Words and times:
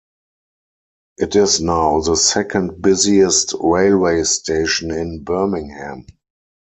It 1.19 1.35
is 1.35 1.61
now 1.61 1.99
the 2.01 2.15
second 2.15 2.81
busiest 2.81 3.53
railway 3.61 4.23
station 4.23 4.89
in 4.89 5.23
Birmingham. 5.23 6.07